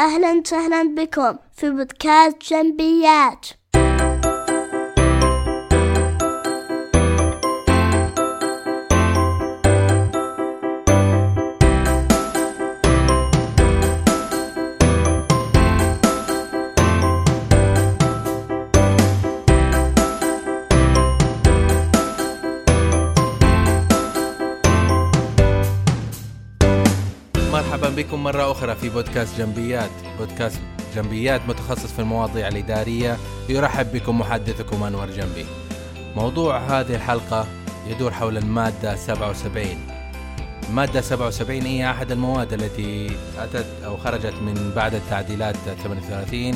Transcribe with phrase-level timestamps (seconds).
[0.00, 3.46] أهلا وسهلا بكم في بودكاست جنبيات.
[28.24, 29.90] مرة أخرى في بودكاست جنبيات.
[30.18, 30.60] بودكاست
[30.94, 33.16] جنبيات متخصص في المواضيع الإدارية.
[33.48, 35.46] يرحب بكم محدثكم أنور جنبي.
[36.16, 37.46] موضوع هذه الحلقة
[37.86, 39.66] يدور حول المادة 77
[40.68, 46.54] المادة 77 هي أحد المواد التي أتت أو خرجت من بعد التعديلات 38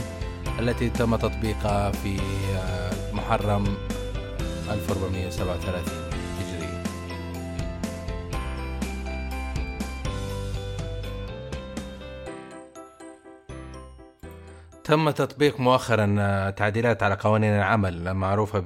[0.58, 2.20] التي تم تطبيقها في
[2.56, 3.64] آه، محرم
[4.70, 6.07] 1437
[14.88, 18.64] تم تطبيق مؤخرا تعديلات على قوانين العمل المعروفة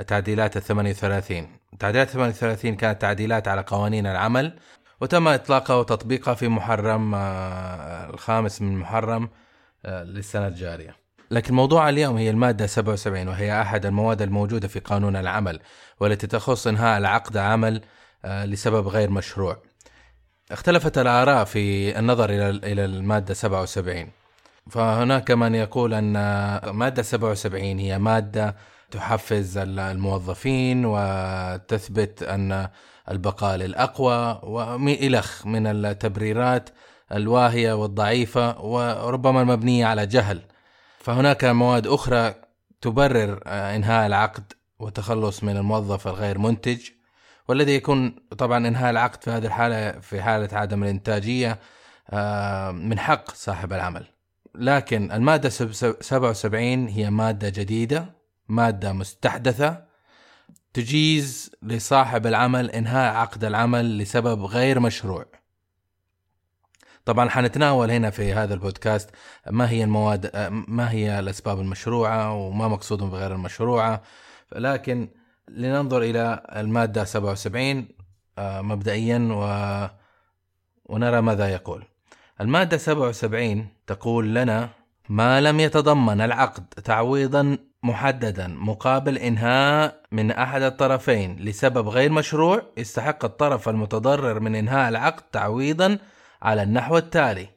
[0.00, 4.58] بتعديلات ال 38 تعديلات 38 كانت تعديلات على قوانين العمل
[5.00, 9.28] وتم إطلاقها وتطبيقها في محرم آه، الخامس من محرم
[9.84, 10.96] آه، للسنة الجارية.
[11.30, 15.60] لكن موضوع اليوم هي المادة 77 وهي أحد المواد الموجودة في قانون العمل
[16.00, 17.80] والتي تخص إنهاء العقد عمل
[18.24, 19.62] آه، لسبب غير مشروع.
[20.50, 22.30] اختلفت الآراء في النظر
[22.64, 24.25] إلى المادة 77
[24.70, 26.12] فهناك من يقول أن
[26.70, 28.56] مادة 77 هي مادة
[28.90, 32.68] تحفز الموظفين وتثبت أن
[33.10, 36.70] البقاء للأقوى والخ من التبريرات
[37.12, 40.42] الواهية والضعيفة وربما المبنية على جهل.
[40.98, 42.34] فهناك مواد أخرى
[42.80, 46.80] تبرر إنهاء العقد والتخلص من الموظف الغير منتج
[47.48, 51.58] والذي يكون طبعا إنهاء العقد في هذه الحاله في حالة عدم الإنتاجية
[52.10, 54.15] آه، من حق صاحب العمل.
[54.58, 58.14] لكن المادة 77 هي مادة جديدة
[58.48, 59.84] مادة مستحدثة
[60.72, 65.26] تجيز لصاحب العمل إنهاء عقد العمل لسبب غير مشروع.
[67.04, 69.10] طبعا حنتناول هنا في هذا البودكاست
[69.50, 70.30] ما هي المواد
[70.68, 74.02] ما هي الأسباب المشروعة وما مقصود بغير المشروعة
[74.56, 75.08] لكن
[75.48, 77.88] لننظر إلى المادة 77
[78.38, 79.42] آه، مبدئيا و...
[80.84, 81.84] ونرى ماذا يقول.
[82.40, 84.68] المادة 77 تقول لنا
[85.08, 93.24] ما لم يتضمن العقد تعويضا محددا مقابل إنهاء من أحد الطرفين لسبب غير مشروع يستحق
[93.24, 95.98] الطرف المتضرر من إنهاء العقد تعويضا
[96.42, 97.48] على النحو التالي.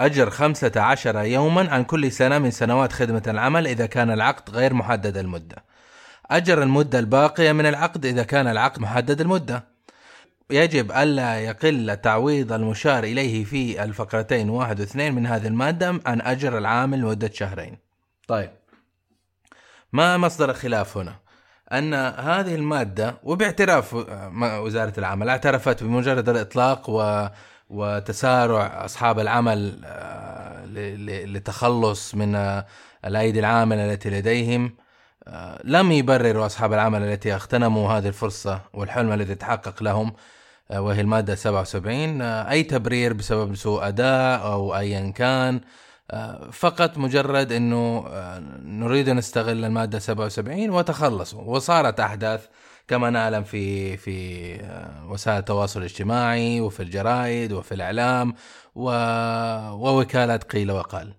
[0.00, 4.74] أجر خمسة عشر يوما عن كل سنة من سنوات خدمة العمل إذا كان العقد غير
[4.74, 5.64] محدد المدة.
[6.30, 9.69] أجر المدة الباقية من العقد إذا كان العقد محدد المدة.
[10.52, 16.58] يجب ألا يقل تعويض المشار إليه في الفقرتين واحد واثنين من هذه المادة عن أجر
[16.58, 17.78] العامل لمدة شهرين.
[18.28, 18.50] طيب.
[19.92, 21.16] ما مصدر الخلاف هنا؟
[21.72, 23.94] أن هذه المادة وباعتراف
[24.42, 27.28] وزارة العمل اعترفت بمجرد الإطلاق و
[27.70, 30.66] وتسارع أصحاب العمل آه،
[31.26, 32.66] لتخلص من آه،
[33.04, 34.76] الأيدي العاملة التي لديهم.
[35.28, 40.08] آه، لم يبرروا أصحاب العمل التي اغتنموا هذه الفرصة والحلم الذي تحقق لهم.
[40.08, 40.39] آه،
[40.78, 45.60] وهي المادة 77 آه، أي تبرير بسبب سوء أداء أو أيا كان
[46.10, 48.04] آه، فقط مجرد أنه
[48.62, 52.46] نريد أن نستغل المادة 77 وتخلصوا وصارت أحداث
[52.88, 54.58] كما نعلم في في
[55.08, 58.34] وسائل التواصل الاجتماعي وفي الجرائد وفي الإعلام.
[58.74, 61.14] ووكالات قيل وقال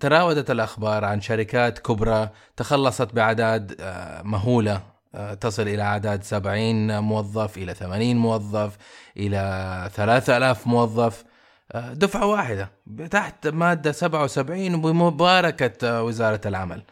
[0.00, 3.76] تراودت الأخبار عن شركات كبرى تخلصت بأعداد
[4.24, 4.91] مهولة آه،
[5.40, 8.76] تصل إلى أعداد 70 موظف إلى 80 موظف
[9.16, 11.24] إلى 3000 موظف.
[11.72, 12.70] آه، دفعة واحدة
[13.10, 16.82] تحت مادة 77 بمباركة آه، وزارة العمل.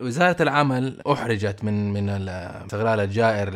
[0.00, 3.50] وزارة العمل أحرجت من من الاستغلال الجائر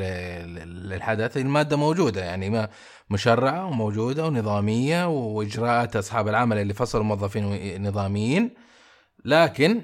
[0.64, 1.36] للحدث.
[1.36, 2.68] المادة موجودة يعني ما
[3.10, 8.50] مشرعة وموجودة ونظامية وإجراءات أصحاب العمل اللي فصلوا موظفين نظاميين.
[9.24, 9.82] لكن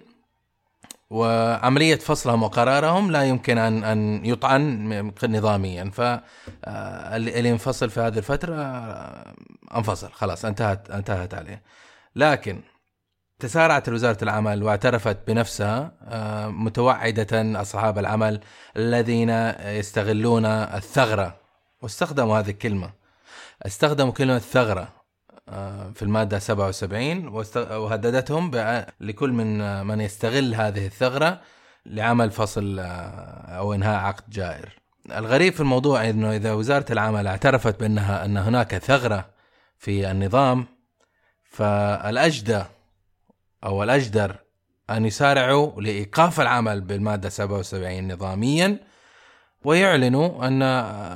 [1.14, 5.90] وعملية فصلهم وقرارهم لا يمكن أن أن يطعن نظاميا.
[5.90, 9.34] فاللي ينفصل في هذه الفترة آه،
[9.76, 10.12] انفصل.
[10.12, 11.62] خلاص انتهت انتهت عليه.
[12.16, 12.60] لكن
[13.38, 18.40] تسارعت وزارة العمل واعترفت بنفسها آه، متوعدة أصحاب العمل
[18.76, 19.30] الذين
[19.64, 21.36] يستغلون الثغرة.
[21.82, 22.90] واستخدموا هذه الكلمة.
[23.66, 25.03] استخدموا كلمة ثغرة.
[25.94, 28.50] في المادة 77 وهددتهم
[29.00, 31.40] لكل من من يستغل هذه الثغرة
[31.86, 32.84] لعمل فصل آه،
[33.58, 34.68] أو إنهاء عقد جائر.
[35.10, 39.30] الغريب في الموضوع إنه إذا وزارة العمل اعترفت بأنها أن هناك ثغرة
[39.78, 40.66] في النظام
[41.44, 42.62] فالأجدى
[43.64, 44.36] أو الأجدر
[44.90, 48.78] أن يسارعوا لإيقاف العمل بالمادة 77 نظاميا
[49.64, 50.62] ويعلنوا أن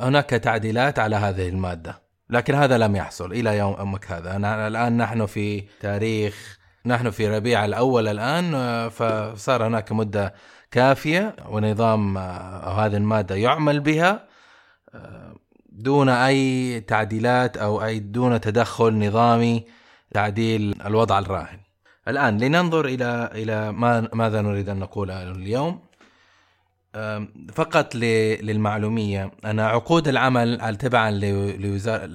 [0.07, 2.08] هناك تعديلات على هذه المادة.
[2.31, 7.65] لكن هذا لم يحصل إلى يومك هذا أنا الآن نحن في تاريخ نحن في ربيع
[7.65, 8.53] الأول الآن
[8.89, 10.35] فصار هناك مدة
[10.71, 14.29] كافية ونظام هذه المادة يعمل بها
[15.73, 19.65] دون أي تعديلات أو أي دون تدخل نظامي
[20.15, 21.61] تعديل الوضع الراهن.
[22.09, 25.88] الآن لننظر إلى إلى ما ماذا نريد أن نقوله اليوم.
[27.55, 31.11] فقط للمعلومية ان عقود العمل تبعا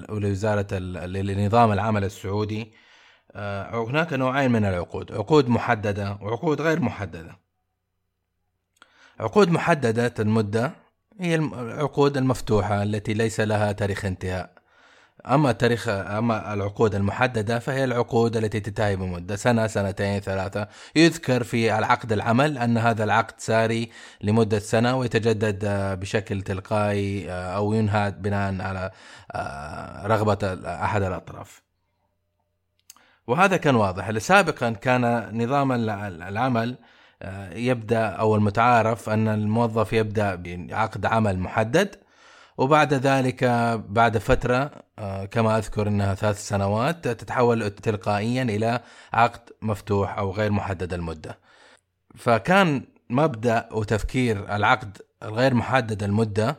[0.09, 0.77] لوزارة
[1.07, 2.73] لنظام العمل السعودي
[3.71, 7.39] هناك نوعين من العقود، عقود محددة وعقود غير محددة.
[9.19, 10.71] عقود محددة المدة
[11.19, 14.62] هي العقود المفتوحة التي ليس لها تاريخ انتهاء.
[15.25, 21.77] أما تاريخ أما العقود المحددة فهي العقود التي تنتهي بمدة سنة سنتين ثلاثة يذكر في
[21.77, 23.89] العقد العمل أن هذا العقد ساري
[24.21, 25.65] لمدة سنة ويتجدد
[25.99, 28.91] بشكل تلقائي أو ينهى بناء على
[30.07, 31.63] رغبة أحد الأطراف.
[33.27, 36.77] وهذا كان واضح سابقا كان نظام العمل
[37.51, 42.02] يبدأ أو المتعارف أن الموظف يبدأ بعقد عمل محدد
[42.57, 43.43] وبعد ذلك
[43.89, 48.79] بعد فترة آه، كما أذكر أنها ثلاث سنوات تتحول تلقائيا إلى
[49.13, 51.39] عقد مفتوح أو غير محدد المدة.
[52.15, 56.57] فكان مبدأ وتفكير العقد الغير محدد المدة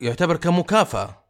[0.00, 1.24] يعتبر كمكافأة.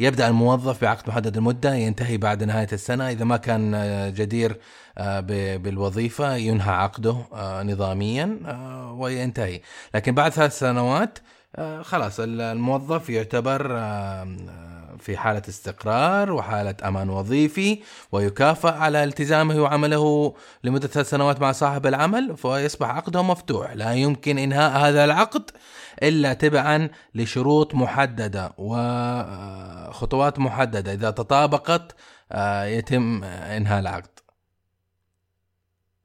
[0.00, 3.10] يبدأ الموظف بعقد محدد المدة ينتهي بعد نهاية السنة.
[3.10, 3.72] إذا ما كان
[4.16, 4.60] جدير
[4.98, 5.20] آه،
[5.56, 8.38] بالوظيفة ينهى عقده آه، نظاميا
[8.98, 9.60] وينتهي.
[9.94, 11.33] لكن بعد ثلاث سنوات آه،
[11.82, 13.68] خلاص الموظف يعتبر
[14.98, 20.34] في حالة استقرار وحالة أمان وظيفي ويكافأ على التزامه وعمله
[20.64, 23.72] لمدة ثلاث سنوات مع صاحب العمل فيصبح عقده مفتوح.
[23.72, 25.50] لا يمكن إنهاء هذا العقد
[26.02, 30.92] إلا تبعا لشروط محددة وخطوات محددة.
[30.92, 31.96] إذا تطابقت
[32.32, 34.18] آه، يتم إنهاء العقد.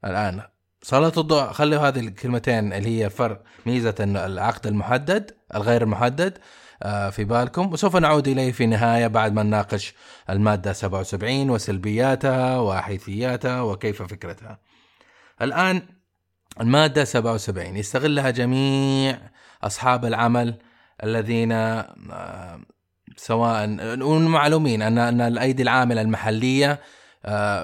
[0.04, 0.42] الآن
[0.82, 6.38] سلط الضوء خلوا هذه الكلمتين اللي هي فرق ميزة العقد المحدد الغير المحدد
[6.82, 7.72] آه، في بالكم.
[7.72, 9.94] وسوف نعود إليه في النهاية بعد ما نناقش
[10.30, 14.58] المادة 77 وسلبياتها وحيثياتها وكيف فكرتها.
[15.42, 15.82] الآن
[16.60, 19.18] المادة 77 يستغلها جميع
[19.62, 20.54] أصحاب العمل
[21.04, 22.60] الذين آه،
[23.16, 23.66] سواء
[24.28, 26.80] معلومين أن أن الأيدي العاملة المحلية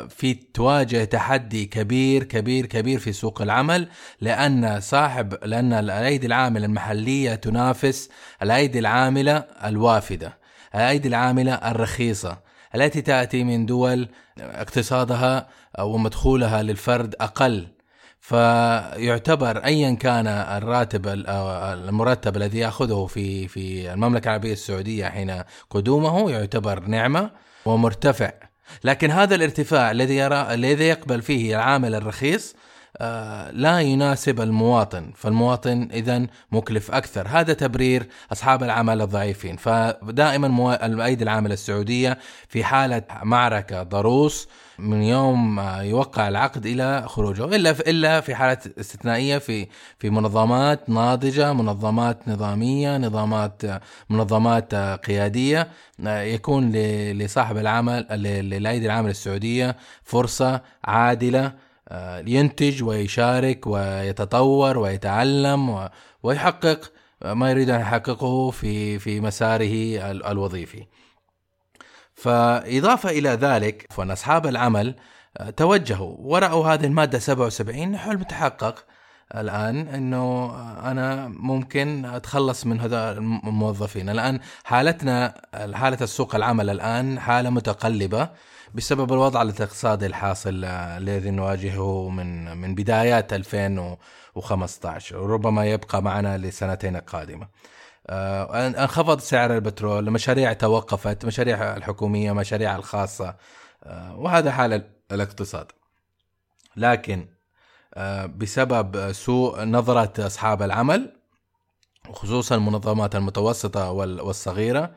[0.09, 3.89] في تواجه تحدي كبير كبير كبير في سوق العمل
[4.21, 8.09] لأن صاحب لأن الأيدي العاملة المحلية تنافس
[8.43, 10.39] الأيدي العاملة الوافدة،
[10.75, 12.39] الأيدي العاملة الرخيصة
[12.75, 14.09] التي تأتي من دول
[14.39, 15.49] اقتصادها
[15.79, 17.69] ومدخولها للفرد أقل.
[18.21, 21.07] فيعتبر ايا كان الراتب
[21.89, 27.31] المرتب الذي يأخذه في في المملكة العربية السعودية حين قدومه يعتبر نعمة
[27.67, 28.33] ومرتفع.
[28.85, 32.55] لكن هذا الارتفاع الذي يرى الذي يقبل فيه العامل الرخيص
[32.99, 35.13] آه، لا يناسب المواطن.
[35.17, 37.29] فالمواطن اذا مكلف أكثر.
[37.29, 39.57] هذا تبرير أصحاب العمل الضعيفين.
[39.57, 42.19] فدائما الأيدي العاملة السعودية
[42.49, 48.79] في حالة معركة ضروس من يوم يوقع العقد إلى خروجه إلا في إلا في حالات
[48.79, 49.67] استثنائية في
[49.99, 53.63] في منظمات ناضجة منظمات نظامية نظامات
[54.11, 55.69] منظمات قيادية
[56.07, 56.73] يكون
[57.13, 61.53] لصاحب العمل للأيدي العاملة السعودية فرصة عادلة
[62.27, 65.89] ينتج ويشارك ويتطور ويتعلم
[66.23, 66.93] ويحقق
[67.25, 69.99] ما يريد أن يحققه في في مساره
[70.31, 70.87] الوظيفي.
[72.17, 74.95] فإضافة إلى ذلك فأن أصحاب العمل
[75.37, 78.85] آه، توجهوا ورأوا هذه المادة 77 حلم تحقق.
[79.35, 80.55] الآن أنه
[80.91, 84.09] أنا ممكن أتخلص من هذا الموظفين.
[84.09, 85.35] الآن حالتنا
[85.75, 88.29] حالة السوق العمل الآن حالة متقلبة
[88.75, 96.97] بسبب الوضع الاقتصادي الحاصل آه، الذي نواجهه من من بدايات 2015 وربما يبقى معنا لسنتين
[96.97, 97.49] القادمه.
[98.07, 103.37] آه، أنخفض سعر البترول مشاريع توقفت مشاريع الحكومية مشاريع الخاصة
[103.85, 105.67] آه، وهذا حال الاقتصاد.
[106.77, 107.29] لكن
[107.95, 111.17] آه، بسبب سوء نظرة أصحاب العمل
[112.13, 114.95] خصوصا المنظمات المتوسطة والصغيرة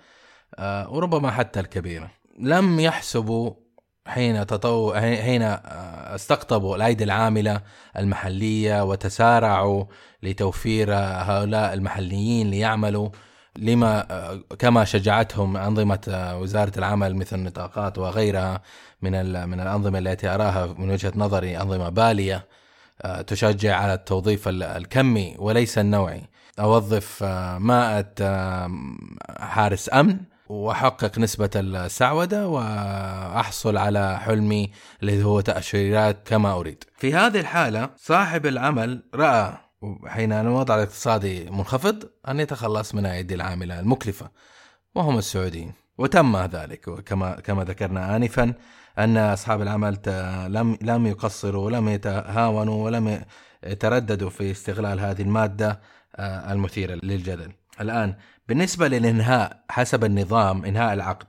[0.60, 3.54] وربما حتى الكبيرة لم يحسبوا
[4.08, 7.62] حين تطو حين استقطبوا الأيدي العاملة
[7.98, 9.86] المحلية وتسارعوا
[10.24, 13.10] لتوفير هؤلاء المحليين ليعملوا
[13.58, 14.06] لما
[14.60, 18.62] كما شجعتهم أنظمة وزارة العمل مثل النطاقات وغيرها
[19.02, 22.46] من من الأنظمة التي أراها من وجهة نظري أنظمة بالية
[23.28, 26.22] تشجع على التوظيف الكمي وليس النوعي.
[26.60, 27.24] أوظف
[27.58, 28.06] مائة
[29.40, 36.84] حارس أمن وأحقق نسبة السعودة وأحصل على حلمي اللي هو تأشيرات كما أريد.
[36.98, 39.54] في هذه الحالة صاحب العمل رأى
[40.06, 44.30] حين الوضع الاقتصادي منخفض أن يتخلص من أيدي العاملة المكلفة
[44.96, 45.74] وهم السعوديين.
[45.98, 48.54] وتم ذلك كما كما ذكرنا انفا
[49.00, 49.98] أن أصحاب العمل
[50.48, 53.24] لم لم يقصروا ولم يتهاونوا ولم
[53.64, 55.82] يترددوا في استغلال هذه المادة
[56.16, 57.52] آه، المثيرة للجدل.
[57.82, 58.16] الآن
[58.50, 61.28] بالنسبة للإنهاء حسب النظام إنهاء العقد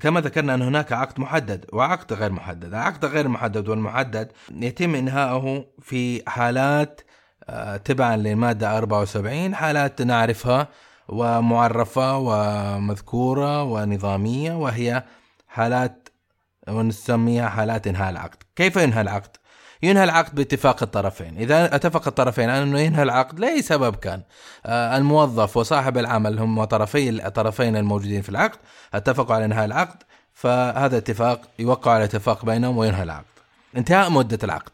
[0.00, 5.64] كما ذكرنا أن هناك عقد محدد وعقد غير محدد العقد غير محدد والمحدد يتم إنهاؤه
[5.82, 7.00] في حالات
[7.48, 10.68] آه، تبعا للمادة 74 حالات نعرفها
[11.08, 15.02] ومعرفة ومذكورة ونظامية وهي
[15.48, 16.08] حالات
[16.68, 19.36] ونسميها حالات إنهاء العقد كيف ينهى العقد؟
[19.82, 21.36] ينهى العقد باتفاق الطرفين.
[21.38, 24.22] إذا أتفق الطرفين على أنه ينهى العقد لأي سبب كان.
[24.66, 28.58] آه، الموظف وصاحب العمل هم طرفي الطرفين الموجودين في العقد
[28.94, 30.02] اتفقوا على إنهاء العقد
[30.32, 33.24] فهذا اتفاق يوقع على اتفاق بينهم وينهى العقد.
[33.76, 34.72] انتهاء مدة العقد.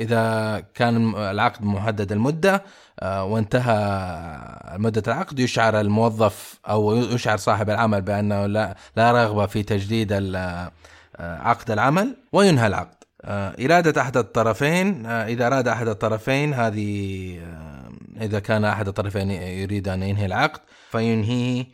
[0.00, 2.62] إذا كان العقد محدد المدة
[3.00, 9.62] آه، وانتهى مدة العقد يشعر الموظف أو يشعر صاحب العمل بأنه لا, لا رغبة في
[9.62, 10.72] تجديد آه،
[11.20, 13.03] عقد العمل وينهى العقد.
[13.26, 17.90] إرادة أحد الطرفين آه، إذا أراد أحد الطرفين هذه آه،
[18.20, 21.64] إذا كان أحد الطرفين يريد أن ينهي العقد فينهيه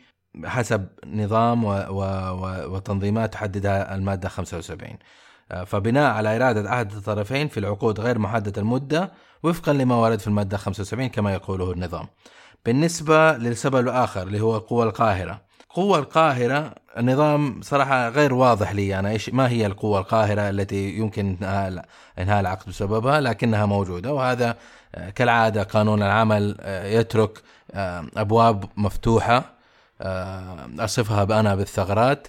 [0.45, 4.97] حسب نظام و و و وتنظيمات تحددها المادة 75
[5.65, 9.11] فبناء على إرادة أحد الطرفين في العقود غير محددة المدة
[9.43, 12.07] وفقا لما ورد في المادة 75 كما يقوله النظام.
[12.65, 15.41] بالنسبة للسبب الآخر اللي هو القوى القاهرة
[15.73, 21.37] قوة القاهرة النظام صراحة غير واضح لي أنا إيش ما هي القوة القاهرة التي يمكن
[22.19, 24.57] إنهاء العقد بسببها لكنها موجودة وهذا
[24.95, 29.61] آه، كالعادة قانون العمل آه، يترك آه، أبواب مفتوحة
[30.79, 32.27] أصفها أنا بالثغرات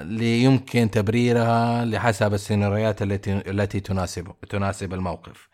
[0.00, 5.48] ليمكن تبريرها لحسب السيناريوهات التي التي تناسب تناسب الموقف.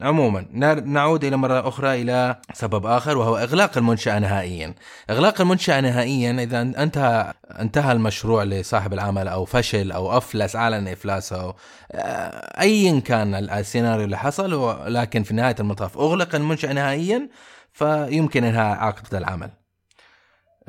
[0.00, 0.46] عموما
[0.84, 4.74] نعود إلى مرة أخرى إلى سبب آخر وهو إغلاق المنشأة نهائيا.
[5.10, 11.54] إغلاق المنشأة نهائيا إذا أنتهى انتهى المشروع لصاحب العمل أو فشل أو أفلس اعلن افلاسه
[11.92, 17.28] آه، ايا كان السيناريو اللي حصل لكن في نهاية المطاف أغلق المنشأة نهائيا
[17.72, 19.50] فيمكن إنهاء عقد العمل.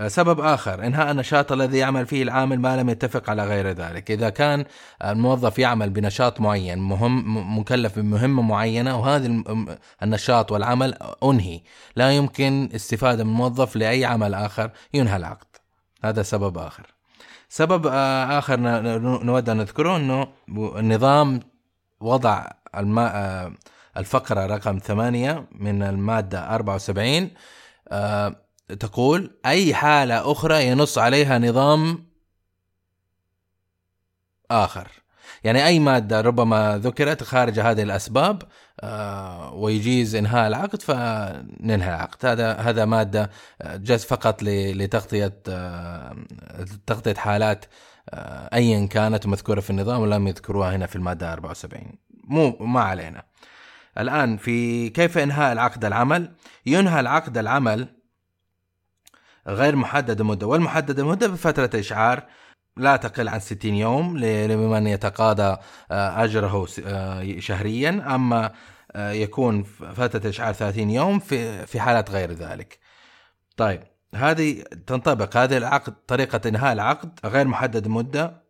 [0.08, 4.12] سبب آخر إنهاء النشاط الذي يعمل فيه العامل ما لم يتفق على غير ذلك.
[4.12, 4.66] إذا كان
[5.06, 9.44] الموظف يعمل بنشاط معين مهم مكلف بمهمة معينة وهذا
[10.04, 11.62] النشاط والعمل أنهي.
[11.96, 15.48] لا يمكن استفادة من الموظف لأي عمل آخر ينهى العقد.
[16.04, 16.86] هذا سبب آخر.
[17.50, 18.60] سبب آخر
[19.24, 21.40] نود أن نذكره أنه النظام
[22.02, 23.52] وضع الماء
[23.98, 27.30] الفقرة رقم ثمانية من المادة 74
[28.80, 32.10] تقول أي حالة أخرى ينص عليها نظام
[34.52, 34.88] آخر.
[35.44, 38.44] يعني أي مادة ربما ذكرت خارج هذه الأسباب
[38.80, 42.26] آه ويجيز إنهاء العقد فننهي العقد.
[42.26, 43.30] هذا هذا مادة
[43.62, 46.16] آه، جاز فقط لتغطية آه
[46.88, 47.66] تغطية حالات
[48.54, 51.84] أيا كانت مذكورة في النظام ولم يذكروها هنا في المادة 74
[52.24, 53.24] مو ما علينا.
[53.98, 56.32] الآن في كيف إنهاء العقد العمل؟
[56.66, 57.99] ينهى العقد العمل
[59.54, 62.24] غير محدد المدة والمحدد المدة بفترة إشعار
[62.78, 65.58] لا تقل عن 60 يوم لمن يتقاضى
[65.92, 68.52] آه، أجره آه، شهريا أما
[68.92, 69.64] آه، يكون
[69.94, 72.80] فترة إشعار 30 يوم في في حالات غير ذلك.
[73.58, 73.84] طيب
[74.16, 78.44] هذه تنطبق هذه العقد طريقة إنهاء العقد غير محدد المدة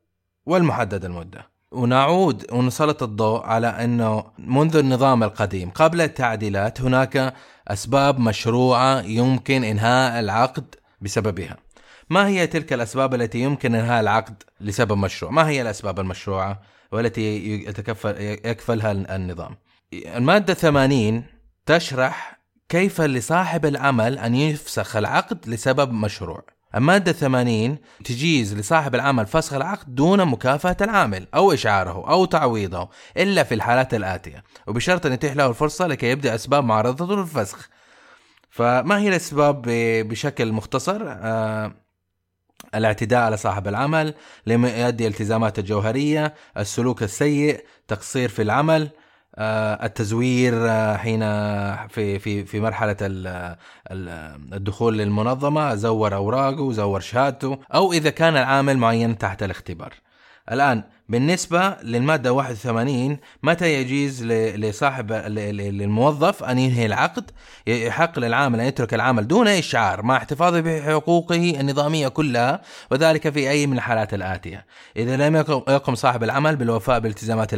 [0.45, 1.49] والمحدد المدة.
[1.71, 7.33] ونعود ونسلط الضوء على إنه منذ النظام القديم قبل التعديلات هناك
[7.67, 11.57] أسباب مشروعة يمكن إنهاء العقد بسببها.
[12.09, 17.53] ما هي تلك الأسباب التي يمكن إنهاء العقد لسبب مشروع؟ ما هي الأسباب المشروعة والتي
[17.65, 19.57] يتكفل يكفلها النظام؟
[19.93, 21.23] المادة 80
[21.65, 22.39] تشرح
[22.69, 26.43] كيف لصاحب العمل أن يفسخ العقد لسبب مشروع.
[26.75, 33.43] المادة 80 تجيز لصاحب العمل فسخ العقد دون مكافأة العامل أو إشعاره أو تعويضه إلا
[33.43, 37.69] في الحالات الآتية وبشرط أن يتيح له الفرصة لكي يبدأ أسباب معارضته للفسخ.
[38.49, 39.61] فما هي الأسباب
[40.07, 41.71] بشكل مختصر؟ آه
[42.75, 44.13] الاعتداء على صاحب العمل
[44.47, 48.89] لم يؤدي التزامات الجوهرية السلوك السيء تقصير في العمل
[49.35, 51.19] آه، التزوير آه، حين
[51.87, 52.97] في في في مرحلة
[53.91, 59.93] الدخول للمنظمة زور أوراقه زور شهادته أو إذا كان العامل معين تحت الاختبار.
[60.51, 67.31] الآن بالنسبة للمادة 81 متى يجيز لصاحب للموظف أن ينهي العقد
[67.67, 72.61] يحق للعامل أن يترك العمل دون إشعار مع احتفاظه بحقوقه النظامية كلها
[72.91, 74.65] وذلك في أي من الحالات الآتية.
[74.97, 77.53] إذا لم يقم صاحب العمل بالوفاء بالالتزامات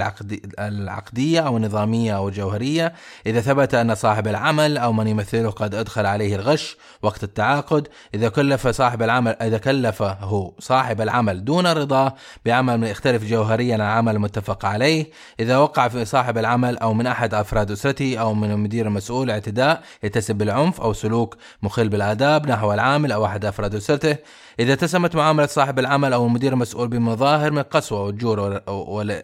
[0.59, 2.93] العقدية أو النظامية أو الجوهرية
[3.25, 8.29] إذا ثبت أن صاحب العمل أو من يمثله قد أدخل عليه الغش وقت التعاقد إذا
[8.29, 12.15] كلف صاحب العمل إذا كلفه صاحب العمل دون رضاه
[12.45, 15.09] بعمل يختلف جوهرية جوهريا العمل المتفق عليه.
[15.39, 19.83] إذا وقع في صاحب العمل أو من أحد أفراد أسرته أو من المدير المسؤول اعتداء
[20.03, 24.17] يتسب بالعنف أو سلوك مخل بالآداب نحو العامل أو أحد أفراد أسرته.
[24.59, 28.61] إذا تسمت معاملة صاحب العمل أو المدير المسؤول بمظاهر من القسوة والجور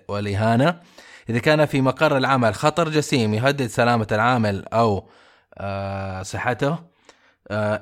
[0.09, 0.79] والإهانة.
[1.29, 5.09] إذا كان في مقر العمل خطر جسيم يهدد سلامة العامل أو
[5.57, 6.77] آه، صحته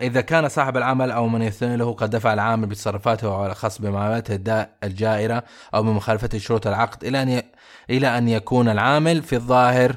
[0.01, 4.65] إذا كان صاحب العمل أو من يثني له قد دفع العامل بتصرفاته أو خاص بمعاملته
[4.83, 5.43] الجائرة
[5.73, 7.43] أو بمخالفة شروط العقد إلى أن
[7.89, 9.95] إلى أن يكون العامل في الظاهر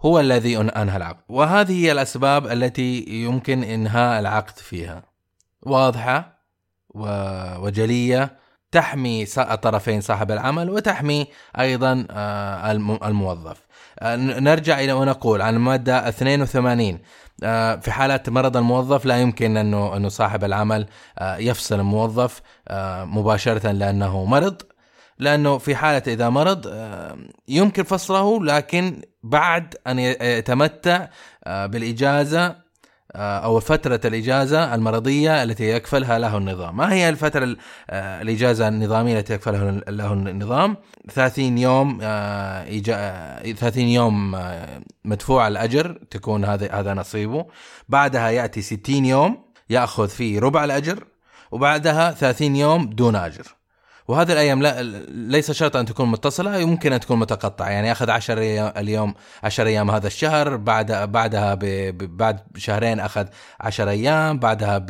[0.00, 1.22] هو الذي أنهى العقد.
[1.28, 5.02] وهذه هي الأسباب التي يمكن إنهاء العقد فيها.
[5.62, 6.38] واضحة
[7.58, 8.43] وجلية
[8.74, 11.26] تحمي الطرفين صاحب العمل وتحمي
[11.58, 12.72] أيضا آه،
[13.04, 13.56] الموظف.
[14.00, 16.98] آه، نرجع إلى ونقول عن المادة 82
[17.44, 20.86] آه، في حالة مرض الموظف لا يمكن أنه أنه صاحب العمل
[21.22, 22.42] يفصل الموظف
[23.04, 24.62] مباشرة لأنه مرض.
[25.18, 26.74] لأنه في حالة إذا مرض
[27.48, 31.06] يمكن فصله لكن بعد أن يتمتع
[31.46, 32.63] بالإجازة
[33.16, 37.56] أو فترة الإجازة المرضية التي يكفلها له النظام، ما هي الفترة
[37.90, 40.76] آه، الإجازة النظامية التي يكفلها له النظام؟
[41.12, 44.36] 30 يوم 30 آه، يوم
[45.04, 47.46] مدفوع الأجر تكون هذا هذا نصيبه،
[47.88, 51.04] بعدها يأتي 60 يوم يأخذ فيه ربع الأجر
[51.50, 53.63] وبعدها 30 يوم دون أجر.
[54.08, 57.68] وهذه الأيام لا ليس شرط أن تكون متصلة يمكن أن تكون متقطعة.
[57.68, 58.40] يعني أخذ 10
[58.78, 61.58] اليوم 10 أيام هذا الشهر بعد بعدها
[61.92, 63.26] بعد شهرين أخذ
[63.60, 64.86] 10 أيام بعدها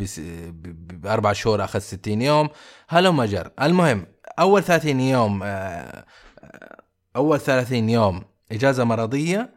[0.93, 2.49] باربع شهور أخذ 60 يوم.
[2.89, 4.07] هلم جر المهم
[4.39, 6.05] أول 30 يوم آه،
[7.17, 9.51] أول 30 يوم إجازة مرضية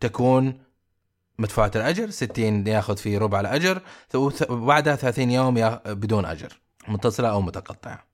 [0.00, 0.60] تكون
[1.38, 3.82] مدفوعة الأجر 60 ياخذ فيه ربع الأجر
[4.48, 5.54] وبعدها 30 يوم
[5.86, 8.07] بدون أجر متصلة أو متقطعة.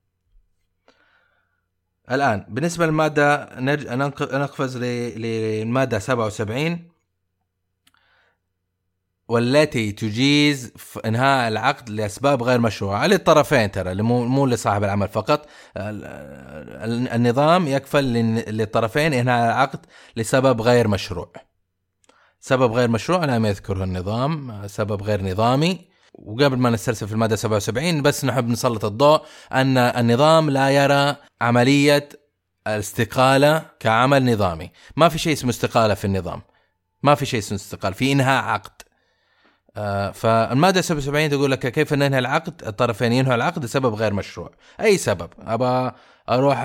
[2.11, 3.89] الآن بالنسبة للمادة نرج...
[4.23, 6.95] نقفز للمادة 77
[9.29, 10.73] والتي تجيز
[11.07, 13.07] إنهاء العقد لأسباب غير مشروعة.
[13.07, 15.47] للطرفين ترى مو مو لصاحب العمل فقط.
[15.77, 18.05] النظام يكفل
[18.49, 19.87] للطرفين إنهاء العقد
[20.17, 21.33] لسبب غير مشروع.
[22.41, 24.63] سبب غير مشروع لم يذكره النظام.
[24.67, 25.94] سبب غير نظامي.
[26.15, 29.23] وقبل ما نسترسل في المادة 77 بس نحب نسلط الضوء
[29.53, 32.09] أن النظام لا يرى عملية
[32.67, 36.43] الاستقالة كعمل نظامي، ما في شيء اسمه استقالة في النظام.
[37.03, 38.83] ما في شيء اسمه استقالة، في إنهاء عقد.
[39.77, 44.51] آه فالمادة 77 تقول لك كيف ننهي العقد؟ الطرفين ينهوا العقد لسبب غير مشروع،
[44.81, 45.97] أي سبب، ابى
[46.29, 46.59] أروح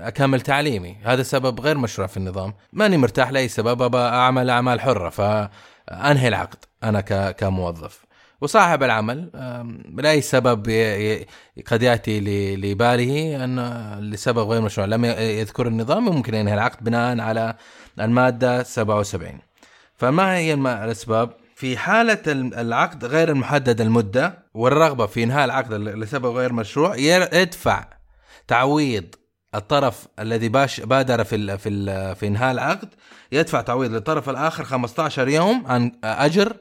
[0.00, 4.80] أكمل تعليمي، هذا سبب غير مشروع في النظام، ماني مرتاح لأي سبب ابى أعمل أعمال
[4.80, 8.09] حرة فأنهي العقد أنا كموظف.
[8.40, 9.30] وصاحب العمل
[9.94, 10.60] لأي سبب
[11.66, 12.20] قد يأتي
[12.56, 13.60] لباله أن
[14.00, 17.54] لسبب غير مشروع لم يذكر النظام ممكن ينهي العقد بناء على
[18.00, 19.38] المادة 77
[19.96, 26.52] فما هي الأسباب؟ في حالة العقد غير المحدد المدة والرغبة في إنهاء العقد لسبب غير
[26.52, 27.84] مشروع يدفع
[28.48, 29.04] تعويض
[29.54, 32.88] الطرف الذي باش بادر في في في إنهاء العقد
[33.32, 36.56] يدفع تعويض للطرف الآخر 15 يوم عن أجر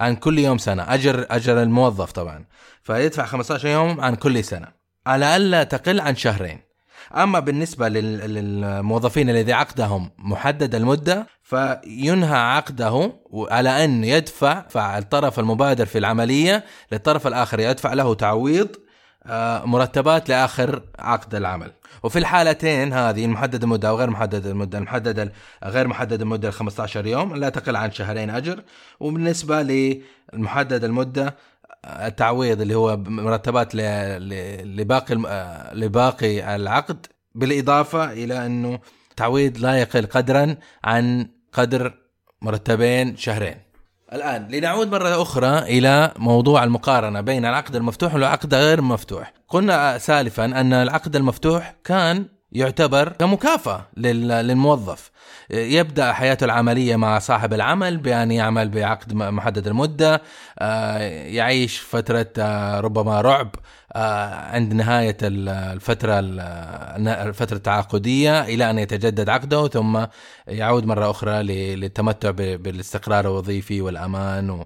[0.00, 0.94] عن كل يوم سنة.
[0.94, 2.44] أجر أجر الموظف طبعا.
[2.82, 4.66] فيدفع 15 يوم عن كل سنة.
[5.06, 6.70] على الا تقل عن شهرين.
[7.16, 15.98] أما بالنسبة للموظفين الذي عقدهم محدد المدة فينهى عقده على أن يدفع الطرف المبادر في
[15.98, 18.68] العملية للطرف الآخر يدفع له تعويض
[19.64, 21.72] مرتبات لآخر عقد العمل.
[22.02, 25.32] وفي الحالتين هذه المحدد المده أو غير محدد المدة المحددة
[25.64, 28.62] غير محدد المده 15 يوم لا تقل عن شهرين أجر.
[29.00, 31.36] وبالنسبة للمحدد المدة
[31.84, 35.14] التعويض اللي هو مرتبات لباقي
[35.72, 38.78] لباقي العقد بالإضافة إلى أنه
[39.16, 41.94] تعويض لا يقل قدرا عن قدر
[42.42, 43.69] مرتبين شهرين.
[44.12, 50.44] الآن لنعود مرة أخرى إلى موضوع المقارنة بين العقد المفتوح والعقد غير المفتوح قلنا سالفا
[50.44, 55.10] أن العقد المفتوح كان يعتبر كمكافأة للموظف.
[55.50, 60.22] يبدأ حياته العملية مع صاحب العمل بأن يعمل بعقد محدد المدة
[60.58, 63.54] آه، يعيش فترة آه، ربما رعب
[63.94, 66.20] عند نهاية الفترة
[67.28, 70.04] الفترة التعاقدية إلى أن يتجدد عقده ثم
[70.48, 71.42] يعود مرة أخرى
[71.76, 74.64] للتمتع بالاستقرار الوظيفي والأمان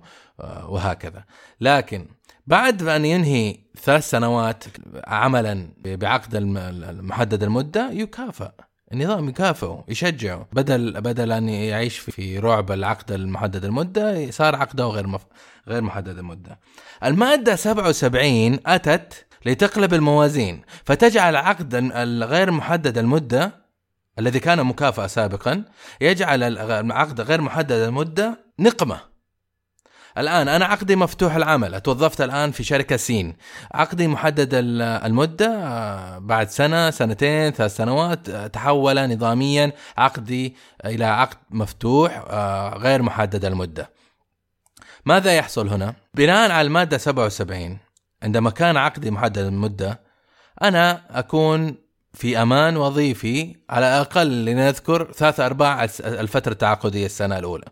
[0.68, 1.24] وهكذا.
[1.60, 2.08] لكن
[2.46, 4.64] بعد أن ينهي ثلاث سنوات
[5.06, 8.52] عملا بعقد المحدد المدة يكافأ.
[8.92, 15.06] النظام يكافئه يشجعه بدل بدل أن يعيش في رعب العقد المحدد المدة صار عقده غير
[15.06, 15.26] مف...
[15.68, 16.60] غير محدد المدة.
[17.04, 23.64] المادة 77 أتت لتقلب الموازين فتجعل العقد الغير محدد المدة
[24.18, 25.64] الذي كان مكافأة سابقا
[26.00, 29.13] يجعل العقد غير محدد المدة نقمة
[30.18, 31.74] الآن أنا عقدي مفتوح العمل.
[31.74, 33.36] أتوظفت الآن في شركة سين.
[33.74, 38.28] عقدي محدد المدة آه، بعد سنة سنتين ثلاث سنوات.
[38.28, 43.90] آه، تحول نظاميا عقدي إلى عقد مفتوح آه، غير محدد المدة.
[45.06, 47.78] ماذا يحصل هنا؟ بناء على المادة 77
[48.22, 50.00] عندما كان عقدي محدد المدة
[50.62, 51.74] أنا أكون
[52.14, 57.64] في أمان وظيفي على الأقل لنذكر ثلاث أرباع الفترة التعاقدية السنة الأولى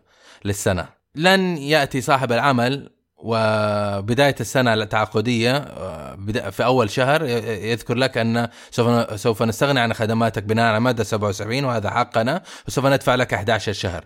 [0.45, 1.02] للسنة.
[1.15, 9.19] لن يأتي صاحب العمل وبداية السنة التعاقدية آه، في أول شهر يذكر لك أن سوف
[9.19, 14.05] سوف نستغني عن خدماتك بناء على مادة 77 وهذا حقنا وسوف ندفع لك 11 شهر.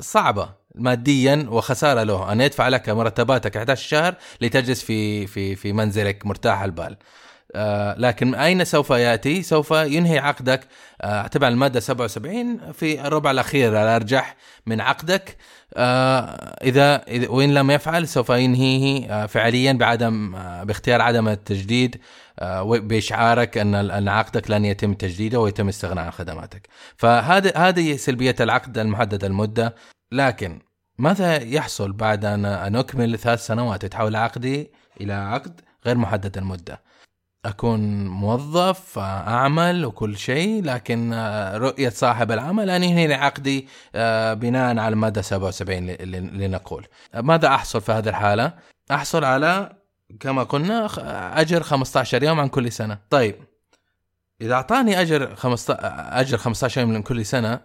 [0.00, 6.26] صعبة ماديا وخسارة له أن يدفع لك مرتباتك 11 شهر لتجلس في في في منزلك
[6.26, 6.96] مرتاح البال.
[7.98, 10.68] لكن أين سوف يأتي؟ سوف ينهي عقدك
[11.00, 15.36] آه، تبع المادة 77 في الربع الأخير الارجح من عقدك
[15.74, 16.22] آه،
[16.62, 20.32] إذا وإن لم يفعل سوف ينهيه فعليا بعدم
[20.64, 22.00] باختيار عدم التجديد
[22.62, 26.68] باشعارك أن أن عقدك لن يتم تجديده ويتم الاستغناء عن خدماتك.
[26.96, 29.74] فهذه هذه سلبية العقد المحدد المدة
[30.12, 30.60] لكن
[30.98, 36.85] ماذا يحصل بعد أن أكمل ثلاث سنوات يتحول عقدي إلى عقد غير محدد المدة؟
[37.48, 44.78] أكون موظف أعمل وكل شيء لكن آه، رؤية صاحب العمل ان ينهي عقدي آه، بناء
[44.78, 45.86] على الماده 77
[46.40, 46.86] لنقول.
[47.14, 48.52] ماذا أحصل في هذه الحالة؟
[48.90, 49.72] أحصل على
[50.20, 50.88] كما قلنا
[51.40, 52.98] أجر 15 يوم عن كل سنة.
[53.10, 53.36] طيب
[54.40, 55.78] إذا أعطاني أجر 15
[56.20, 57.60] أجر 15 يوم من كل سنة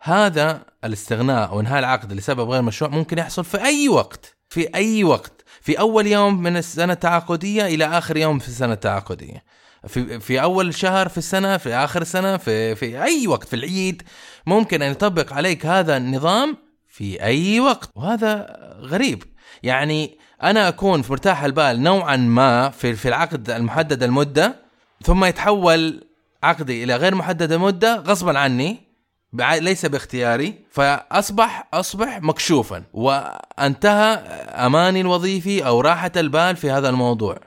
[0.00, 4.36] هذا الاستغناء وانهاء العقد لسبب غير مشروع ممكن يحصل في أي وقت.
[4.54, 5.44] في أي وقت.
[5.60, 9.44] في أول يوم من السنة التعاقدية إلى آخر يوم في السنة التعاقدية.
[9.86, 14.02] في في أول شهر في السنة في آخر السنة في في أي وقت في العيد.
[14.46, 16.56] ممكن أن يطبق عليك هذا النظام
[16.88, 19.22] في أي وقت وهذا غريب.
[19.62, 24.56] يعني أنا أكون في مرتاح البال نوعا ما في في العقد المحدد المدة
[25.02, 26.04] ثم يتحول
[26.42, 28.83] عقدي إلى غير محدد المدة غصبا عني.
[29.40, 34.14] ليس باختياري فأصبح أصبح مكشوفا وأنتهى
[34.66, 37.38] أماني الوظيفي أو راحة البال في هذا الموضوع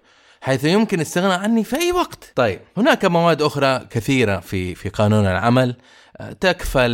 [0.41, 2.32] حيث يمكن الاستغناء عني في أي وقت.
[2.36, 5.76] طيب هناك مواد أخرى كثيرة في في قانون العمل
[6.41, 6.91] تكفل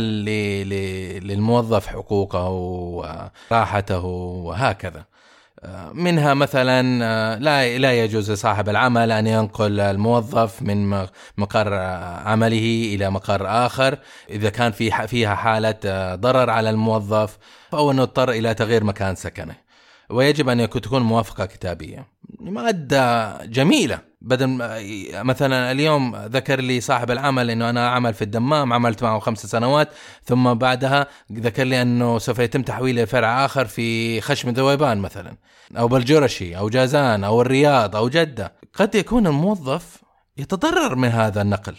[1.22, 5.04] للموظف حقوقه وراحته وهكذا.
[5.94, 11.06] منها مثلا آه، لا لا يجوز لصاحب العمل أن ينقل الموظف من
[11.38, 11.74] مقر
[12.24, 13.98] عمله إلى مقر آخر.
[14.30, 17.38] إذا كان في فيها حالة آه، ضرر على الموظف
[17.74, 19.63] أو انه اضطر إلى تغيير مكان سكنه.
[20.14, 22.08] ويجب أن تكون موافقة كتابية.
[22.40, 24.14] مادة جميلة.
[24.20, 24.58] بدل
[25.12, 29.88] مثلا اليوم ذكر لي صاحب العمل إنه أنا أعمل في الدمام عملت معه خمس سنوات
[30.24, 35.36] ثم بعدها ذكر لي أنه سوف يتم تحويلي لفرع آخر في خشم ذويبان مثلا
[35.78, 38.52] أو بالجرشي أو جازان أو الرياض أو جدة.
[38.74, 40.02] قد يكون الموظف
[40.36, 41.74] يتضرر من هذا النقل.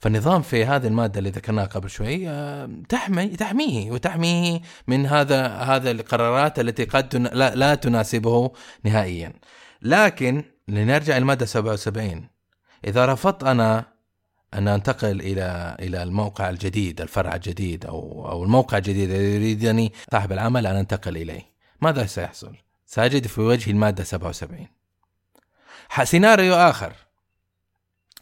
[0.00, 5.90] فالنظام في هذه المادة اللي ذكرناها قبل شوي آه، تحمي تحميه وتحميه من هذا هذا
[5.90, 8.52] القرارات التي قد لا, تناسبه
[8.84, 9.32] نهائيا.
[9.82, 12.28] لكن لنرجع المادة 77
[12.84, 13.84] إذا رفضت أنا
[14.54, 20.32] أن أنتقل إلى إلى الموقع الجديد الفرع الجديد أو أو الموقع الجديد الذي يريدني صاحب
[20.32, 21.42] العمل أن أنتقل إليه.
[21.80, 24.66] ماذا سيحصل؟ سأجد في وجه المادة 77
[26.04, 26.92] سيناريو آخر.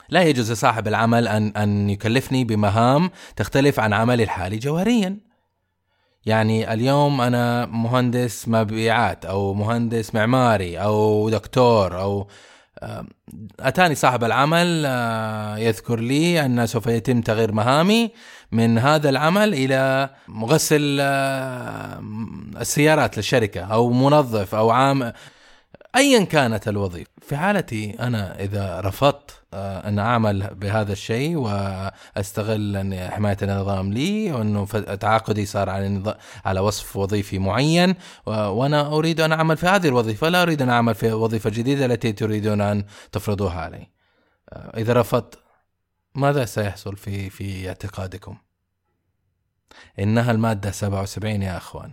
[0.08, 5.28] لا يجوز لصاحب العمل أن أن يكلفني بمهام تختلف عن عملي الحالي جوهريا.
[6.26, 12.28] يعني اليوم أنا مهندس مبيعات أو مهندس معماري أو دكتور أو
[13.60, 18.10] أتاني صاحب العمل آه، يذكر لي أن سوف يتم تغيير مهامي
[18.52, 21.00] من هذا العمل إلى مغسل
[22.60, 25.12] السيارات للشركة أو منظف أو عام
[25.96, 27.11] ايا كانت الوظيفة.
[27.20, 34.33] في حالتي أنا إذا رفضت آه، أن أعمل بهذا الشيء وأستغل أن حماية النظام لي
[34.33, 37.94] وانه تعاقدي صار على على وصف وظيفي معين
[38.27, 42.12] وأنا أريد أن أعمل في هذه الوظيفة لا أريد أن أعمل في وظيفة جديدة التي
[42.12, 43.90] تريدون أن تفرضوها علي.
[44.53, 45.38] آه، إذا رفضت
[46.14, 48.37] ماذا سيحصل في في اعتقادكم؟
[49.98, 51.92] إنها المادة 77 يا أخوان.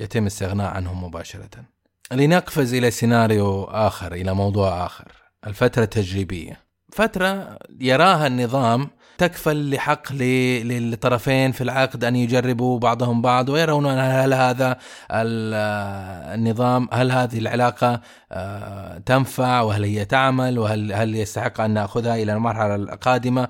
[0.00, 1.77] يتم الاستغناء عنهم مباشرة.
[2.12, 5.12] لنقفز إلى سيناريو آخر إلى موضوع آخر
[5.46, 13.86] الفترة التجريبية فترة يراها النظام تكفل لحق للطرفين في العقد أن يجربوا بعضهم بعض ويرون
[13.86, 14.78] هل هذا
[16.34, 18.00] النظام هل هذه العلاقة
[18.32, 23.48] آه، تنفع وهل هي تعمل وهل هل يستحق أن نأخذها إلى المرحلة القادمة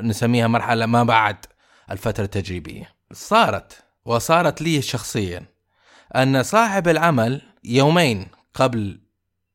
[0.00, 1.36] نسميها مرحلة ما بعد
[1.90, 2.88] الفترة التجريبية.
[3.12, 5.42] صارت وصارت لي شخصيا
[6.16, 9.00] أن صاحب العمل يومين قبل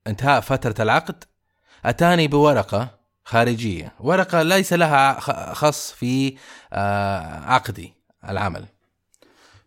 [0.08, 1.24] انتهاء فترة العقد
[1.86, 2.90] أتاني بورقة
[3.26, 3.94] خارجية.
[4.00, 5.20] ورقة ليس لها
[5.54, 6.38] خص في
[6.74, 7.94] آه، عقدي
[8.30, 8.66] العمل.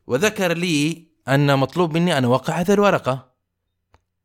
[0.06, 3.34] وذكر لي أن مطلوب مني أن أوقع هذه الورقة.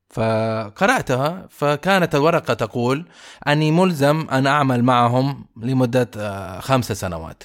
[0.10, 3.06] فقرأتها فكانت الورقة تقول
[3.48, 7.44] أني ملزم أن أعمل معهم لمدة آه، خمس سنوات.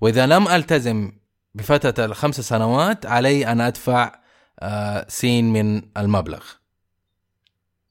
[0.00, 1.12] وإذا لم ألتزم
[1.54, 4.17] بفترة الخمس سنوات علي أن أدفع آه،
[5.08, 6.42] سين من المبلغ.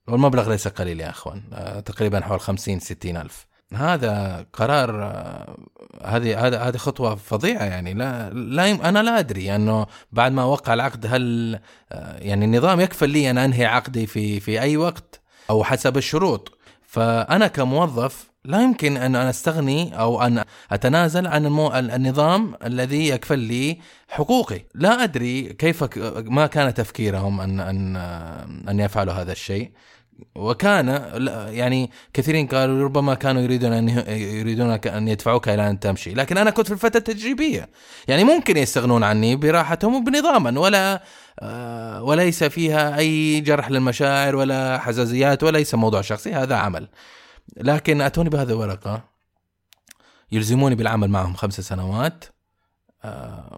[0.07, 1.43] والمبلغ ليس قليل يا أخوان.
[1.53, 3.47] آه، تقريبا حول 50 60 ألف.
[3.73, 5.57] هذا قرار آه،
[6.03, 7.93] هذه هذا هذه خطوة فظيعة يعني.
[7.93, 11.59] لا لا أنا لا أدري أنه بعد ما اوقع العقد هل
[11.91, 16.57] آه، يعني النظام يكفل لي أن أنهي عقدي في في أي وقت أو حسب الشروط.
[16.87, 21.73] فأنا كموظف لا يمكن أن أنا أستغني أو أن أتنازل عن المو...
[21.73, 23.77] النظام الذي يكفل لي
[24.09, 27.95] حقوقي، لا أدري كيف ما كان تفكيرهم ان ان
[28.69, 29.71] أن يفعلوا هذا الشيء.
[30.35, 30.87] وكان
[31.51, 36.49] يعني كثيرين قالوا ربما كانوا يريدون أن يريدون أن يدفعوك إلى أن تمشي، لكن أنا
[36.49, 37.69] كنت في الفترة التجريبيه،
[38.07, 40.59] يعني ممكن يستغنون عني براحتهم وبنظاما.
[40.59, 41.03] ولا
[41.39, 46.33] آه، وليس فيها أي جرح للمشاعر ولا حزازيات وليس موضوع شخصي.
[46.33, 46.87] هذا عمل.
[47.57, 49.03] لكن أتوني بهذه الورقة.
[50.31, 52.25] يلزموني بالعمل معهم خمس سنوات.
[53.03, 53.57] آه،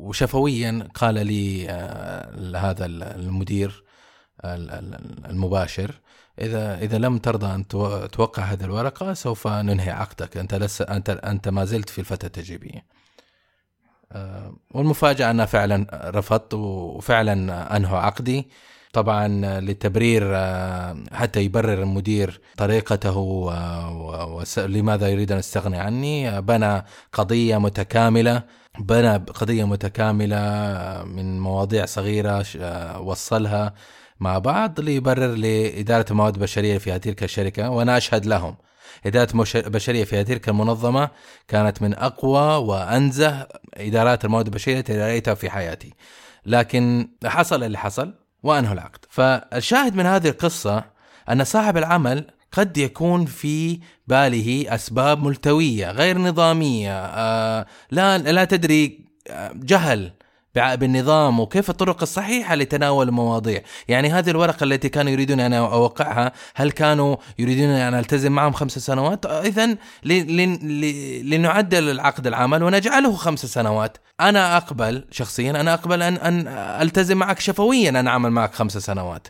[0.00, 3.84] وشفويا قال لي آه، هذا المدير
[4.44, 6.00] المباشر
[6.38, 7.68] اذا إذا لم ترضى أن
[8.12, 10.36] توقع هذه الورقة سوف ننهي عقدك.
[10.36, 12.86] أنت لس أنت أنت ما زلت في الفترة التجريبية.
[14.12, 18.50] آه، والمفاجأة أنا فعلا رفضت وفعلا أنهوا عقدي.
[18.92, 26.40] طبعا لتبرير آه، حتى يبرر المدير طريقته ولماذا يريد أن يستغني عني.
[26.40, 28.42] بنى قضية متكاملة
[28.78, 30.38] بنى قضية متكاملة
[31.04, 33.74] من مواضيع صغيرة آه، وصلها
[34.20, 38.56] مع بعض ليبرر لإدارة المواد البشرية في تلك الشركة وأنا أشهد لهم.
[39.06, 41.10] إدارة البشرية في تلك المنظمة
[41.48, 45.94] كانت من أقوى وأنزه إدارات المواد البشرية التي رأيتها في حياتي.
[46.46, 48.19] لكن حصل اللي حصل.
[48.42, 49.04] وأنهوا العقد.
[49.10, 50.84] فالشاهد من هذه القصة
[51.30, 59.04] أن صاحب العمل قد يكون في باله أسباب ملتوية غير نظامية آه لا لا تدري
[59.28, 60.12] آه، جهل
[60.54, 63.62] بالنظام وكيف الطرق الصحيحة لتناول المواضيع.
[63.88, 68.78] يعني هذه الورقة التي كانوا يريدون أن أوقعها هل كانوا يريدون أن ألتزم معهم خمس
[68.78, 69.76] سنوات؟ إذا
[71.22, 73.98] لنعدل العقد العمل ونجعله خمس سنوات.
[74.20, 76.48] أنا أقبل شخصيا أنا أقبل أن, أن
[76.82, 79.28] ألتزم معك شفويا أن أعمل معك خمس سنوات.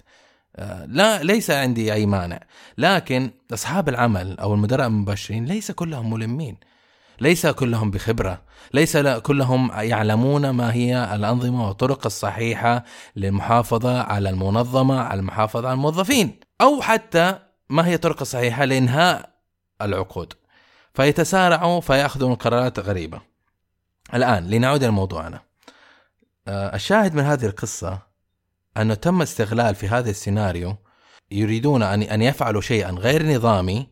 [0.57, 2.41] آه، لا ليس عندي أي مانع.
[2.79, 6.70] لكن أصحاب العمل أو المدراء المباشرين ليس كلهم ملمين.
[7.21, 8.43] ليس كلهم بخبرة
[8.75, 12.85] ليس كلهم يعلمون ما هي الأنظمة والطرق الصحيحة
[13.17, 17.39] للمحافظة على المنظمة على المحافظة على الموظفين أو حتى
[17.71, 19.31] ما هي الطرق الصحيحة لإنهاء
[19.83, 20.33] العقود.
[20.95, 23.21] فيتسارعوا فيأخذون قرارات غريبة.
[24.15, 25.41] الآن لنعود إلى موضوعنا.
[26.49, 27.99] آه، الشاهد من هذه القصة
[28.77, 30.77] أنه تم استغلال في هذا السيناريو
[31.31, 33.89] يريدون ان أن يفعلوا شيئا غير نظامي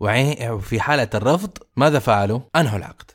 [0.00, 3.10] وفي حالة الرفض ماذا فعلوا؟ أنهوا العقد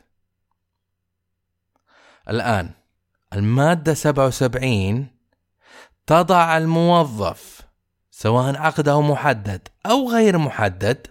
[2.30, 2.70] الآن
[3.34, 5.08] المادة 77
[6.08, 7.62] تضع الموظف
[8.12, 11.08] سواء عقده محدد أو غير محدد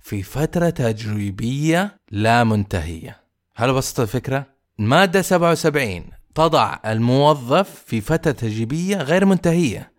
[0.00, 3.20] في فترة تجريبية لا منتهية
[3.54, 4.46] هل وصلت الفكرة؟
[4.80, 9.91] المادة 77 تضع الموظف في فترة تجريبية غير منتهية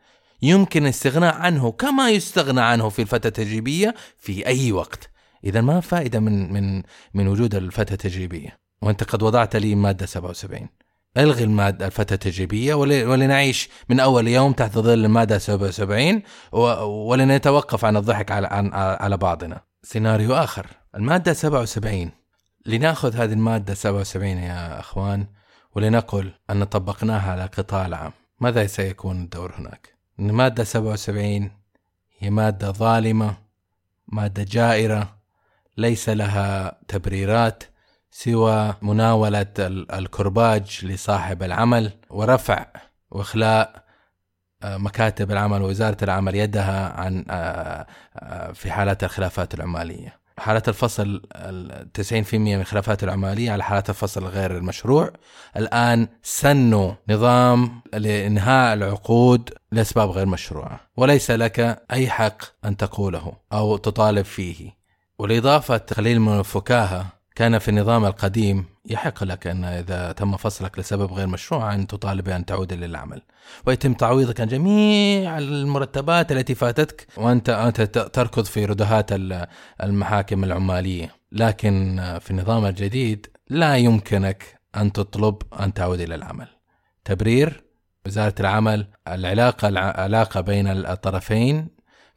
[0.44, 5.10] يمكن الاستغناء عنه كما يستغنى عنه في الفترة التجريبية في أي وقت.
[5.44, 10.70] إذا ما فائدة من من من وجود الفترة التجريبية؟ وأنت قد وضعت لي مادة 77
[11.18, 16.22] ألغي المادة الفترة التجريبية ولنعيش من أول يوم تحت ظل المادة 77
[16.84, 18.48] ولنتوقف عن الضحك على,
[19.02, 19.62] على بعضنا.
[19.84, 20.68] سيناريو آخر.
[20.96, 22.12] المادة 77
[22.66, 25.28] لنأخذ هذه المادة 77 يا أخوان
[25.76, 28.12] ولنقل أن طبقناها على قطاع العام.
[28.40, 31.52] ماذا سيكون الدور هناك؟ المادة 77
[32.20, 33.38] هي مادة ظالمة
[34.08, 35.16] مادة جائرة
[35.78, 37.64] ليس لها تبريرات
[38.12, 42.66] سوى مناولة الكرباج لصاحب العمل ورفع
[43.12, 43.84] وإخلاء
[44.64, 50.23] آه، مكاتب العمل ووزارة العمل يدها عن آه، آه، في حالات الخلافات العمالية.
[50.38, 51.22] حالات الفصل
[51.98, 55.14] 90% من الخلافات العمالية على حالات الفصل غير المشروع.
[55.58, 63.78] الآن سنوا نظام لإنهاء العقود لأسباب غير مشروعة وليس لك أي حق أن تقوله أو
[63.78, 64.72] تطالب فيه.
[65.20, 71.14] ولإضافة قليل من الفكاهة كان في النظام القديم يحق لك أن إذا تم فصلك لسبب
[71.14, 73.22] غير مشروع أن تطالب بأن تعود للعمل.
[73.66, 79.10] ويتم تعويضك عن جميع المرتبات التي فاتتك وأنت أنت تركض في ردهات
[79.84, 81.16] المحاكم العمالية.
[81.32, 86.48] لكن في النظام الجديد لا يمكنك أن تطلب أن تعود إلى العمل.
[87.06, 87.64] تبرير
[88.06, 91.68] وزارة العمل العلاقة العلاقة بين الطرفين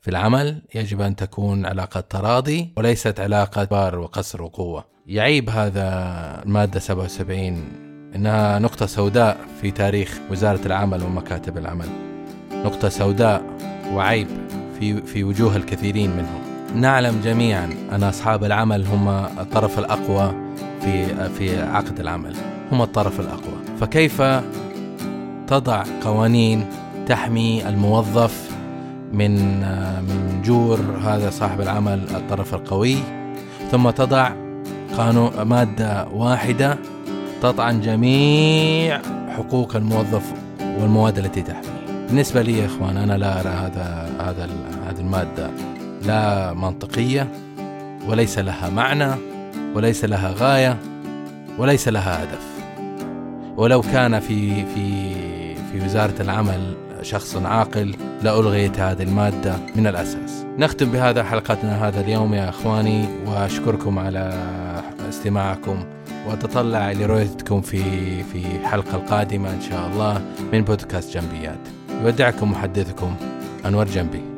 [0.01, 4.96] في العمل يجب أن تكون علاقة تراضي وليست علاقة بار وقصر وقوة.
[5.09, 5.85] يعيب هذا
[6.47, 7.65] المادة 77
[8.15, 11.87] إنها نقطة سوداء في تاريخ وزارة العمل ومكاتب العمل.
[12.53, 13.43] نقطة سوداء
[13.93, 14.29] وعيب
[14.79, 16.41] في في وجوه الكثيرين منهم.
[16.81, 20.35] نعلم جميعا أن أصحاب العمل هم الطرف الأقوى
[20.81, 22.37] في في عقد العمل.
[22.73, 23.59] هم الطرف الأقوى.
[23.81, 24.23] فكيف
[25.47, 26.67] تضع قوانين
[27.07, 28.51] تحمي الموظف
[29.13, 29.61] من
[30.01, 32.97] من جور هذا صاحب العمل الطرف القوي؟
[33.71, 34.46] ثم تضع
[34.99, 36.79] قانون مادة واحدة
[37.43, 39.01] تطعن جميع
[39.37, 42.07] حقوق الموظف والمواد التي تحميه.
[42.09, 44.49] بالنسبة لي يا إخوان أنا لا أرى هذا هذا
[44.89, 45.51] هذه المادة
[46.07, 47.29] لا منطقية
[48.09, 49.11] وليس لها معنى
[49.75, 50.77] وليس لها غاية
[51.59, 52.47] وليس لها هدف.
[53.57, 55.15] ولو كان في في
[55.55, 60.47] في وزارة العمل شخص عاقل لألغيت هذه المادة من الأساس.
[60.59, 64.33] نختم بهذا حلقتنا هذا اليوم يا أخواني وأشكركم على
[65.09, 65.85] استماعكم
[66.27, 67.83] وأتطلع لرؤيتكم في
[68.23, 70.21] في الحلقة القادمة إن شاء الله
[70.53, 71.61] من بودكاست جنبيات.
[72.03, 73.15] يودعكم محدثكم
[73.67, 74.36] أنور جنبي.